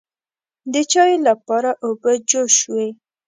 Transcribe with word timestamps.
د 0.73 0.75
چایو 0.91 1.19
لپاره 1.27 1.69
اوبه 1.85 2.11
جوش 2.29 2.51
شوې. 2.61 2.87